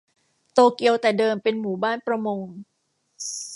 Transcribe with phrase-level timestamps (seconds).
[0.53, 2.39] โตเกียวแต่เดิมเป็นหมู่บ้านประมง